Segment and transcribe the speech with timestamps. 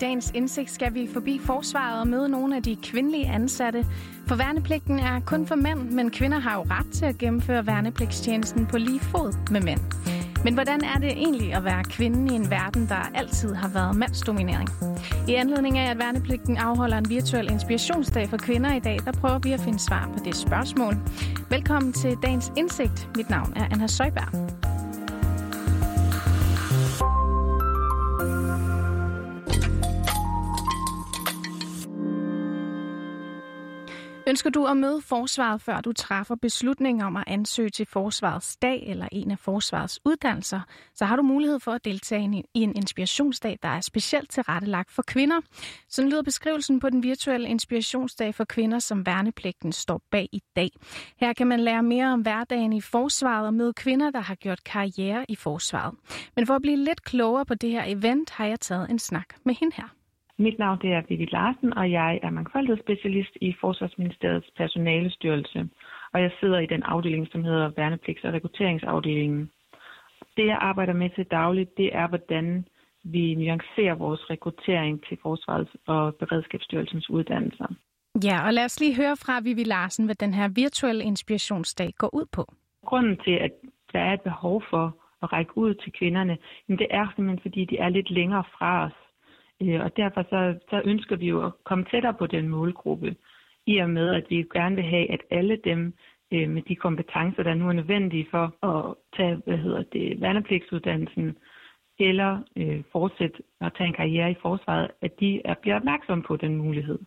[0.00, 3.86] dagens indsigt skal vi forbi forsvaret og møde nogle af de kvindelige ansatte.
[4.26, 8.66] For værnepligten er kun for mænd, men kvinder har jo ret til at gennemføre værnepligtstjenesten
[8.66, 9.80] på lige fod med mænd.
[10.44, 13.96] Men hvordan er det egentlig at være kvinde i en verden, der altid har været
[13.96, 14.68] mandsdominering?
[15.28, 19.38] I anledning af, at værnepligten afholder en virtuel inspirationsdag for kvinder i dag, der prøver
[19.38, 20.94] vi at finde svar på det spørgsmål.
[21.50, 23.08] Velkommen til dagens indsigt.
[23.16, 24.55] Mit navn er Anna Søjberg.
[34.28, 38.82] Ønsker du at møde forsvaret, før du træffer beslutning om at ansøge til forsvarets dag
[38.86, 40.60] eller en af forsvarets uddannelser,
[40.94, 45.02] så har du mulighed for at deltage i en inspirationsdag, der er specielt tilrettelagt for
[45.02, 45.40] kvinder.
[45.88, 50.70] Sådan lyder beskrivelsen på den virtuelle inspirationsdag for kvinder, som værnepligten står bag i dag.
[51.20, 54.64] Her kan man lære mere om hverdagen i forsvaret og møde kvinder, der har gjort
[54.64, 55.94] karriere i forsvaret.
[56.36, 59.26] Men for at blive lidt klogere på det her event, har jeg taget en snak
[59.44, 59.95] med hende her.
[60.38, 65.68] Mit navn det er Vivi Larsen, og jeg er mangfoldighedsspecialist i Forsvarsministeriets personalestyrelse.
[66.12, 69.50] Og jeg sidder i den afdeling, som hedder Værnepligts- og rekrutteringsafdelingen.
[70.36, 72.64] Det, jeg arbejder med til dagligt, det er, hvordan
[73.04, 77.66] vi nuancerer vores rekruttering til Forsvarets og Beredskabsstyrelsens uddannelser.
[78.24, 82.14] Ja, og lad os lige høre fra Vivi Larsen, hvad den her virtuelle inspirationsdag går
[82.14, 82.44] ud på.
[82.84, 83.52] Grunden til, at
[83.92, 87.78] der er et behov for at række ud til kvinderne, det er simpelthen, fordi de
[87.78, 89.05] er lidt længere fra os
[89.62, 93.16] Øh, og derfor så, så ønsker vi jo at komme tættere på den målgruppe,
[93.66, 95.94] i og med, at vi gerne vil have, at alle dem
[96.32, 101.36] øh, med de kompetencer, der nu er nødvendige for at tage hvad hedder det, værnepligtsuddannelsen,
[101.98, 106.36] eller øh, fortsætte at tage en karriere i forsvaret, at de er, bliver opmærksomme på
[106.36, 106.98] den mulighed.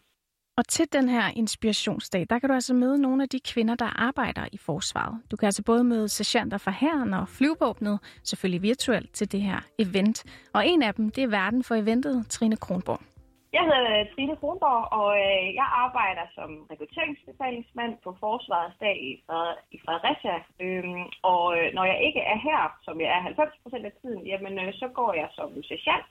[0.59, 3.89] Og til den her inspirationsdag, der kan du altså møde nogle af de kvinder, der
[4.07, 5.16] arbejder i forsvaret.
[5.31, 9.59] Du kan altså både møde sergeanter fra herren og flyvåbnet, selvfølgelig virtuelt til det her
[9.85, 10.17] event.
[10.55, 13.01] Og en af dem, det er verden for eventet, Trine Kronborg.
[13.57, 18.97] Jeg hedder Trine Kronborg, og øh, jeg arbejder som rekrutteringsbefalingsmand på Forsvarets dag
[19.75, 20.38] i Fredericia.
[20.66, 24.22] Øhm, og øh, når jeg ikke er her, som jeg er 90 procent af tiden,
[24.31, 26.09] jamen øh, så går jeg som sergeant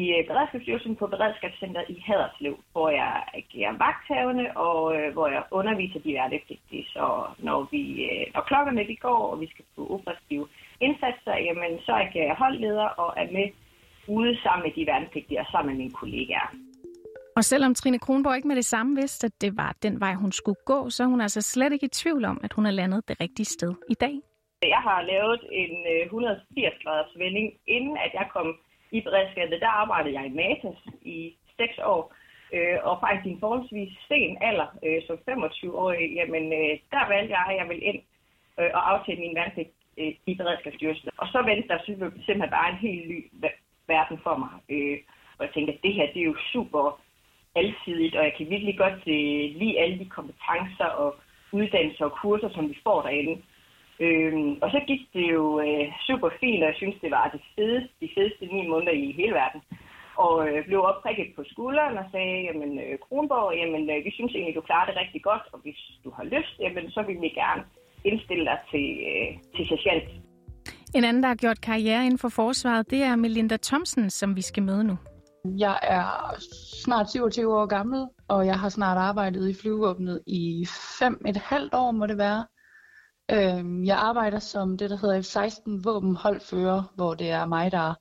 [0.00, 5.42] i øh, Beredskabsstyrelsen på Beredskabscenteret i Haderslev, hvor jeg agerer vagthavende og øh, hvor jeg
[5.50, 6.84] underviser de værnepligtige.
[6.94, 7.04] Så
[7.46, 10.46] når, vi, øh, når klokkerne de går, og vi skal på operative
[10.86, 13.48] indsatser, jamen, så agerer jeg holdleder og er med
[14.16, 16.50] ude sammen med de værnepligtige og sammen med mine kollegaer.
[17.36, 20.32] Og selvom Trine Kronborg ikke med det samme vidste, at det var den vej, hun
[20.32, 23.08] skulle gå, så er hun altså slet ikke i tvivl om, at hun er landet
[23.08, 24.14] det rigtige sted i dag.
[24.76, 28.48] Jeg har lavet en 180 graders vending, inden at jeg kom
[28.96, 31.18] i beredskabet, der arbejdede jeg i Matas i
[31.58, 32.02] seks år,
[32.56, 37.34] øh, og faktisk i en forholdsvis sen alder, øh, som 25-årig, jamen øh, der valgte
[37.36, 38.00] jeg, at jeg ville ind
[38.60, 41.08] øh, og aftale min værnepligt øh, i beredskabsstyrelsen.
[41.22, 41.78] Og så vendte der
[42.26, 43.18] simpelthen bare en helt ny
[43.86, 44.52] verden for mig.
[44.74, 44.98] Øh,
[45.36, 47.00] og jeg tænkte, at det her det er jo super
[47.54, 51.10] alsidigt, og jeg kan virkelig godt øh, lide alle de kompetencer og
[51.52, 53.42] uddannelser og kurser, som vi får derinde.
[54.00, 57.42] Øhm, og så gik det jo øh, super fint, og jeg synes, det var det
[57.54, 59.60] fedeste, de fedeste ni måneder i hele verden.
[60.24, 64.32] Og øh, blev opprikket på skulderen og sagde, jamen øh, Kronborg, jamen øh, vi synes
[64.34, 67.28] egentlig, du klarer det rigtig godt, og hvis du har lyst, jamen så vil vi
[67.28, 67.62] gerne
[68.10, 70.08] indstille dig til, øh, til sergeant.
[70.94, 74.42] En anden, der har gjort karriere inden for forsvaret, det er Melinda Thomsen, som vi
[74.42, 74.96] skal møde nu.
[75.58, 76.06] Jeg er
[76.84, 80.66] snart 27 år gammel, og jeg har snart arbejdet i flyvåbnet i
[80.98, 82.44] fem et halvt år, må det være.
[83.30, 87.94] Øh, jeg arbejder som det, der hedder F-16 våbenholdfører, hvor det er mig, der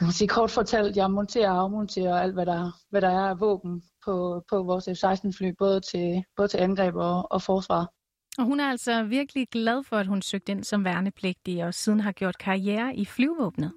[0.00, 3.30] jeg må sige kort fortalt, jeg monterer og afmonterer alt, hvad der, hvad der er
[3.30, 7.92] af våben på, på vores F-16-fly, både til, både til angreb og, og forsvar.
[8.38, 12.00] Og hun er altså virkelig glad for, at hun søgte ind som værnepligtig, og siden
[12.00, 13.72] har gjort karriere i flyvåbnet.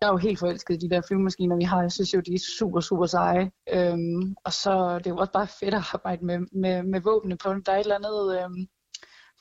[0.00, 1.82] Jeg er jo helt forelsket i de der flyvemaskiner, vi har.
[1.82, 3.50] Jeg synes jo, de er super, super seje.
[3.72, 7.36] Øhm, og så det er jo også bare fedt at arbejde med, med, med våbne
[7.36, 7.48] på.
[7.66, 8.66] Der er et eller andet, øhm,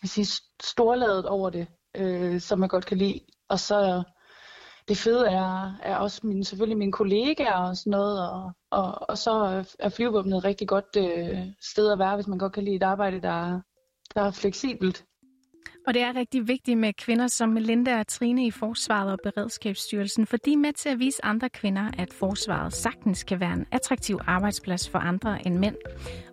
[0.02, 1.68] kan sige, storladet over det,
[1.98, 3.20] øh, som jeg godt kan lide.
[3.50, 4.04] Og så
[4.88, 9.18] det fede er, er også mine, selvfølgelig mine kollegaer og sådan noget, og, og, og
[9.18, 12.76] så er flyvåbnet et rigtig godt øh, sted at være, hvis man godt kan lide
[12.76, 13.62] et arbejde, der,
[14.16, 15.06] der er fleksibelt.
[15.88, 20.28] Og det er rigtig vigtigt med kvinder som Melinda og Trine i Forsvaret og Beredskabsstyrelsen,
[20.28, 23.66] for de er med til at vise andre kvinder, at Forsvaret sagtens kan være en
[23.72, 25.76] attraktiv arbejdsplads for andre end mænd.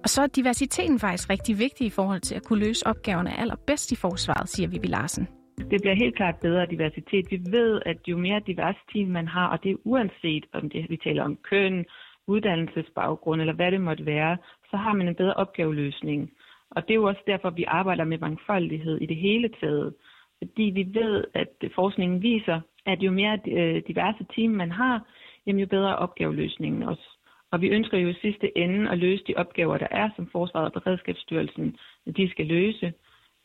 [0.03, 3.93] Og så er diversiteten faktisk rigtig vigtig i forhold til at kunne løse opgaverne allerbedst
[3.93, 5.29] i Forsvaret, siger Vivi Larsen.
[5.71, 7.31] Det bliver helt klart bedre diversitet.
[7.31, 10.91] Vi ved, at jo mere divers team man har, og det er uanset om det,
[10.91, 11.85] vi taler om køn,
[12.27, 14.37] uddannelsesbaggrund eller hvad det måtte være,
[14.71, 16.31] så har man en bedre opgaveløsning.
[16.71, 19.95] Og det er jo også derfor, vi arbejder med mangfoldighed i det hele taget.
[20.39, 25.07] Fordi vi ved, at forskningen viser, at jo mere øh, diverse team man har,
[25.47, 27.09] jamen jo bedre er opgaveløsningen også.
[27.53, 30.67] Og vi ønsker jo i sidste ende at løse de opgaver, der er, som Forsvaret
[30.67, 31.77] og Beredskabsstyrelsen,
[32.17, 32.93] de skal løse.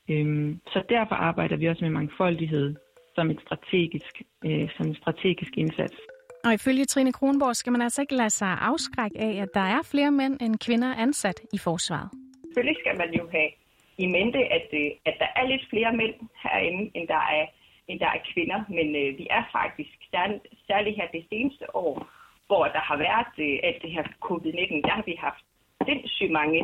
[0.09, 2.75] Øhm, så derfor arbejder vi også med mangfoldighed
[3.15, 5.97] som et strategisk, øh, som en strategisk indsats.
[6.45, 9.81] Og ifølge Trine Kronborg skal man altså ikke lade sig afskrække af, at der er
[9.91, 12.22] flere mænd end kvinder ansat i forsvaret.
[12.53, 13.49] Selvfølgelig skal man jo have
[13.97, 17.45] i mente, at, øh, at der er lidt flere mænd herinde, end der er,
[17.87, 18.59] end der er kvinder.
[18.77, 19.93] Men øh, vi er faktisk,
[20.67, 21.95] særligt her det seneste år,
[22.47, 25.43] hvor der har været øh, alt det her covid-19, der har vi haft
[25.87, 26.59] sindssygt mange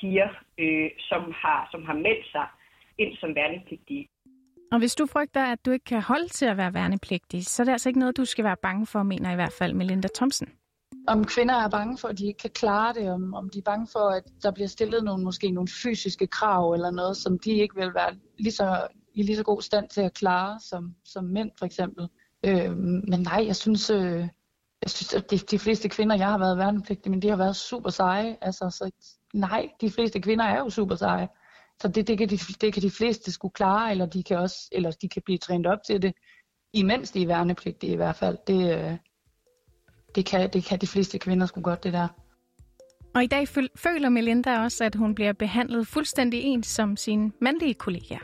[0.00, 0.28] piger,
[0.58, 2.46] øh, som, har, som har meldt sig
[2.98, 4.08] ind som værnepligtige.
[4.72, 7.64] Og hvis du frygter, at du ikke kan holde til at være værnepligtig, så er
[7.64, 10.48] det altså ikke noget, du skal være bange for, mener i hvert fald Melinda Thomsen.
[11.08, 13.62] Om kvinder er bange for, at de ikke kan klare det, om, om de er
[13.62, 17.50] bange for, at der bliver stillet nogle, måske nogle fysiske krav eller noget, som de
[17.50, 21.24] ikke vil være lige så, i lige så god stand til at klare som, som
[21.24, 22.08] mænd for eksempel.
[22.44, 24.28] Øh, men nej, jeg synes, øh,
[24.82, 27.56] jeg synes at de, de fleste kvinder, jeg har været værnepligtige, men de har været
[27.56, 28.36] super seje.
[28.40, 28.90] Altså, så
[29.34, 31.28] nej, de fleste kvinder er jo super seje.
[31.82, 34.68] Så det, det, kan de, det kan de fleste skulle klare, eller de kan også,
[34.72, 36.14] eller de kan blive trænet op til det,
[36.72, 38.38] imens de er værnepligtige i hvert fald.
[38.46, 38.96] Det, øh,
[40.16, 42.08] det, kan, det kan de fleste kvinder skulle godt, det der.
[43.14, 47.74] Og i dag føler Melinda også, at hun bliver behandlet fuldstændig ens som sine mandlige
[47.74, 48.18] kolleger.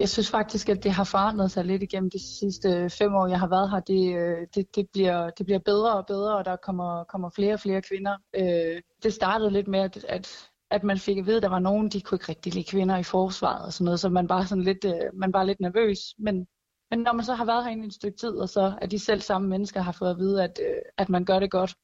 [0.00, 3.40] Jeg synes faktisk, at det har forandret sig lidt igennem de sidste fem år, jeg
[3.40, 3.80] har været her.
[3.80, 7.54] Det, øh, det, det, bliver, det bliver bedre og bedre, og der kommer, kommer flere
[7.54, 8.16] og flere kvinder.
[8.36, 11.58] Øh, det startede lidt med, at, at at man fik at vide, at der var
[11.58, 14.44] nogen, de kunne ikke rigtig lide kvinder i forsvaret og sådan noget, så man var
[14.44, 15.98] sådan lidt, øh, man var lidt nervøs.
[16.18, 16.46] Men,
[16.90, 19.20] men når man så har været herinde en stykke tid, og så er de selv
[19.20, 21.74] samme mennesker har fået at vide, at, øh, at man gør det godt,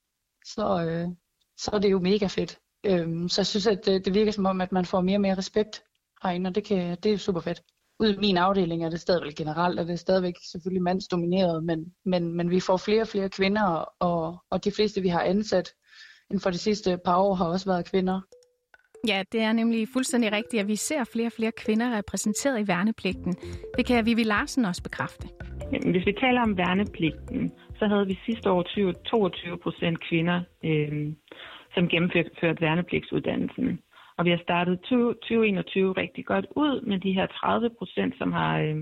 [0.46, 1.08] så, øh,
[1.58, 2.58] så er det jo mega fedt.
[2.84, 5.20] Øh, så jeg synes, at det, det virker som om, at man får mere og
[5.20, 5.84] mere respekt
[6.22, 7.62] herinde, og det, kan, det er super fedt.
[8.00, 11.94] Ud i min afdeling er det stadigvæk generelt, og det er stadigvæk selvfølgelig mandsdomineret, men,
[12.04, 13.64] men, men vi får flere og flere kvinder,
[13.98, 15.74] og, og de fleste, vi har ansat
[16.30, 18.20] inden for de sidste par år, har også været kvinder.
[19.08, 22.68] Ja, det er nemlig fuldstændig rigtigt, at vi ser flere og flere kvinder repræsenteret i
[22.68, 23.32] værnepligten.
[23.76, 25.28] Det kan Vivi Larsen også bekræfte.
[25.72, 30.40] Jamen, hvis vi taler om værnepligten, så havde vi sidste år 20, 22 procent kvinder,
[30.64, 31.12] øh,
[31.74, 33.80] som gennemførte værnepligtsuddannelsen.
[34.16, 38.32] Og vi har startet 20, 2021 rigtig godt ud med de her 30 procent, som
[38.32, 38.76] har øh,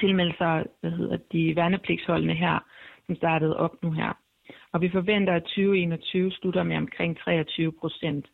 [0.00, 2.58] tilmeldt sig hvad hedder de værnepligtsholdene her,
[3.06, 4.12] som startede op nu her.
[4.72, 8.26] Og vi forventer, at 2021 slutter med omkring 23 procent.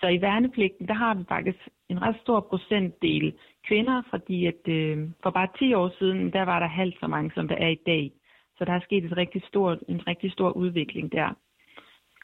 [0.00, 1.58] Så i værnepligten, der har vi faktisk
[1.88, 3.34] en ret stor procentdel
[3.68, 7.30] kvinder, fordi at øh, for bare 10 år siden, der var der halvt så mange,
[7.34, 8.12] som der er i dag.
[8.58, 11.28] Så der er sket et rigtig stort, en rigtig stor udvikling der.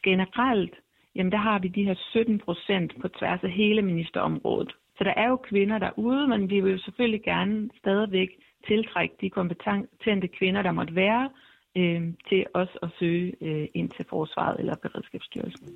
[0.02, 0.74] Generelt,
[1.14, 4.72] jamen der har vi de her 17 procent på tværs af hele ministerområdet.
[4.98, 8.30] Så der er jo kvinder derude, men vi vil jo selvfølgelig gerne stadigvæk
[8.66, 11.30] tiltrække de kompetente kvinder, der måtte være,
[11.76, 15.68] øh, til os at søge øh, ind til forsvaret eller beredskabsstyrelsen.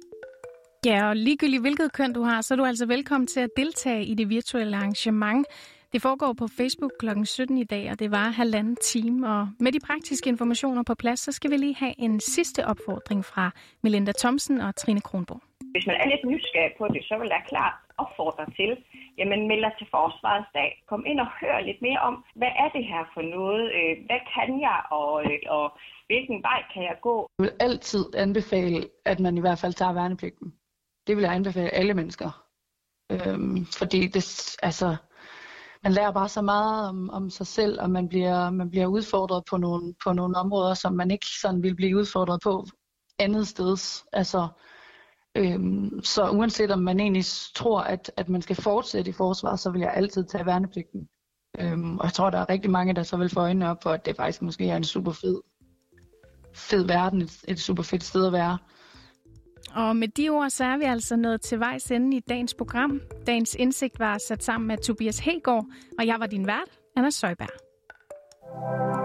[0.87, 4.05] Ja, og ligegyldigt hvilket køn du har, så er du altså velkommen til at deltage
[4.05, 5.47] i det virtuelle arrangement.
[5.93, 7.09] Det foregår på Facebook kl.
[7.25, 9.29] 17 i dag, og det var halvanden time.
[9.33, 13.25] Og med de praktiske informationer på plads, så skal vi lige have en sidste opfordring
[13.25, 13.51] fra
[13.83, 15.43] Melinda Thomsen og Trine Kronborg.
[15.75, 18.71] Hvis man er lidt nysgerrig på det, så vil jeg klart opfordre til,
[19.19, 20.71] jamen meld dig til Forsvarets dag.
[20.91, 23.65] Kom ind og hør lidt mere om, hvad er det her for noget?
[23.79, 25.67] Øh, hvad kan jeg, og, øh, og
[26.11, 27.17] hvilken vej kan jeg gå?
[27.39, 30.49] Jeg vil altid anbefale, at man i hvert fald tager værnepligten
[31.07, 32.47] det vil jeg anbefale alle mennesker.
[33.11, 34.97] Øhm, fordi det, altså,
[35.83, 39.43] man lærer bare så meget om, om sig selv, og man bliver, man bliver udfordret
[39.51, 42.67] på nogle, på nogle områder, som man ikke sådan vil blive udfordret på
[43.19, 44.03] andet sted.
[44.13, 44.49] Altså,
[45.37, 49.71] øhm, så uanset om man egentlig tror, at, at man skal fortsætte i forsvaret, så
[49.71, 51.09] vil jeg altid tage værnepligten.
[51.59, 53.91] Øhm, og jeg tror, der er rigtig mange, der så vil få øjnene op for,
[53.91, 55.41] at det faktisk måske er en super fed,
[56.55, 58.59] fed verden, et, et super fedt sted at være.
[59.77, 63.01] Og med de ord, så er vi altså nået til vejs ende i dagens program.
[63.27, 65.67] Dagens indsigt var sat sammen med Tobias Hegård,
[65.99, 68.96] og jeg var din vært, Anna Søjberg.